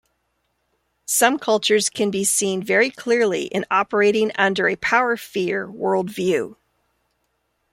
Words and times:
Some 1.05 1.37
cultures 1.37 1.87
can 1.87 2.09
be 2.09 2.23
seen 2.23 2.63
very 2.63 2.89
clearly 2.89 3.43
in 3.43 3.65
operating 3.69 4.31
under 4.35 4.67
a 4.67 4.75
Power-Fear 4.75 5.67
worldview. 5.67 6.55